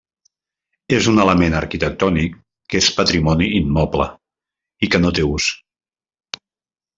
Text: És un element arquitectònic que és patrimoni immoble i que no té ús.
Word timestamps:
És 0.99 1.09
un 1.11 1.19
element 1.25 1.55
arquitectònic 1.59 2.39
que 2.73 2.81
és 2.85 2.87
patrimoni 3.01 3.51
immoble 3.59 4.09
i 4.89 4.91
que 4.95 5.03
no 5.05 5.13
té 5.21 5.27
ús. 5.35 5.51